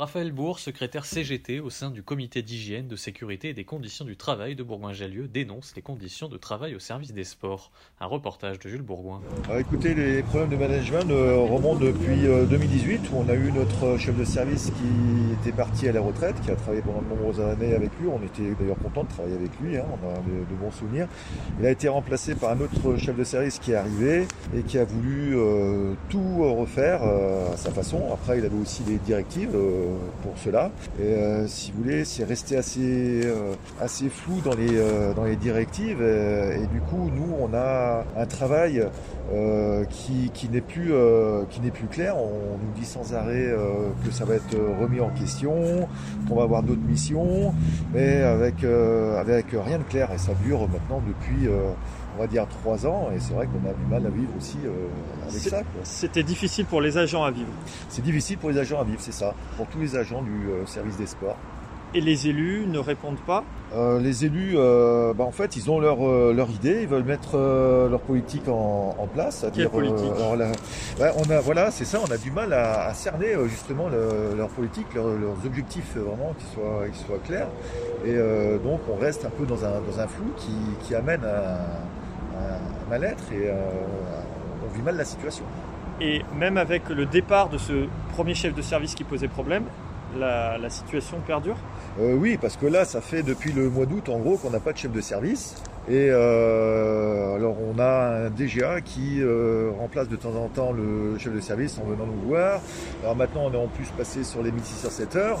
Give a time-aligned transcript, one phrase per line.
[0.00, 4.16] Raphaël Bourg, secrétaire CGT au sein du comité d'hygiène, de sécurité et des conditions du
[4.16, 7.70] travail de Bourgoin-Jallieu, dénonce les conditions de travail au service des sports.
[8.00, 9.20] Un reportage de Jules Bourgoin.
[9.44, 13.52] Alors, écoutez, les problèmes de management euh, remontent depuis euh, 2018 où on a eu
[13.52, 17.08] notre chef de service qui était parti à la retraite, qui a travaillé pendant de
[17.08, 18.08] nombreuses années avec lui.
[18.08, 21.08] On était d'ailleurs content de travailler avec lui, hein, on a de, bons souvenirs.
[21.58, 24.78] Il a été remplacé par un autre chef de service qui est arrivé et qui
[24.78, 28.02] a voulu euh, tout refaire euh, à sa façon.
[28.12, 29.89] Après, il avait aussi des directives euh,
[30.22, 30.70] pour cela.
[30.98, 35.24] Et euh, si vous voulez, c'est resté assez, euh, assez flou dans les, euh, dans
[35.24, 36.02] les directives.
[36.02, 38.86] et du coup, nous, on a un travail
[39.90, 40.92] qui, qui n'est plus,
[41.50, 42.16] qui n'est plus clair.
[42.16, 43.54] On nous dit sans arrêt
[44.04, 45.88] que ça va être remis en question,
[46.28, 47.54] qu'on va avoir d'autres missions,
[47.94, 50.10] mais avec, avec rien de clair.
[50.12, 51.48] Et ça dure maintenant depuis,
[52.16, 53.10] on va dire, trois ans.
[53.14, 55.62] Et c'est vrai qu'on a du mal à vivre aussi euh, avec ça.
[55.84, 57.50] C'était difficile pour les agents à vivre.
[57.88, 59.34] C'est difficile pour les agents à vivre, c'est ça.
[59.56, 61.36] Pour tous les agents du euh, service des sports.
[61.92, 63.42] Et les élus ne répondent pas.
[63.74, 67.02] Euh, les élus, euh, bah, en fait, ils ont leur, euh, leur idée, ils veulent
[67.02, 69.44] mettre leur politique en, en place.
[69.52, 70.52] Quelle politique alors là,
[71.00, 74.36] ouais, on a, Voilà, c'est ça, on a du mal à, à cerner justement le-
[74.36, 77.48] leur politique, leur- leurs objectifs vraiment qui soient, qui soient clairs.
[78.06, 78.14] Et
[78.62, 80.52] donc, on reste un peu dans un, dans un flou qui,
[80.84, 81.54] qui amène à,
[82.38, 82.54] à
[82.86, 83.50] un mal-être et
[84.64, 85.44] on vit mal la situation.
[86.00, 89.64] Et même avec le départ de ce premier chef de service qui posait problème,
[90.18, 91.56] la, situation perdure?
[92.00, 94.60] Euh, oui, parce que là, ça fait depuis le mois d'août, en gros, qu'on n'a
[94.60, 95.54] pas de chef de service.
[95.88, 101.18] Et euh, alors, on a un DGA qui euh, remplace de temps en temps le
[101.18, 102.60] chef de service en venant nous voir.
[103.02, 105.40] Alors maintenant, on est en plus passé sur les 1607 heures.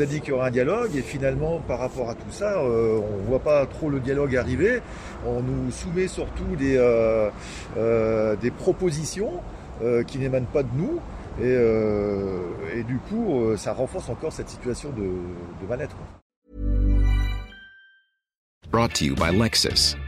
[0.00, 3.00] A dit qu'il y aurait un dialogue et finalement, par rapport à tout ça, euh,
[3.00, 4.80] on voit pas trop le dialogue arriver.
[5.26, 7.30] On nous soumet surtout des, euh,
[7.76, 9.40] euh, des propositions
[10.06, 11.00] qui n'émanent pas de nous.
[11.40, 15.96] Et, du coup, ça renforce encore cette situation de, mal-être.
[19.14, 20.07] by.